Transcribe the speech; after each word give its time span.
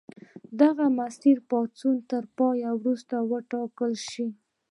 دغه 0.61 0.85
مسیر 0.99 1.37
د 1.41 1.45
پاڅون 1.49 1.95
تر 2.09 2.23
پیل 2.37 2.69
وروسته 2.77 3.15
وټاکل 3.31 3.93
شو. 4.09 4.27